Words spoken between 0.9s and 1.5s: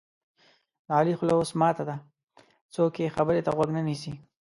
علي خوله